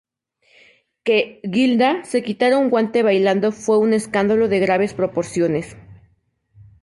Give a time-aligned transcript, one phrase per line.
[1.05, 1.17] Que
[1.53, 5.77] "Gilda" se quitara un guante bailando fue un escándalo de graves proporciones.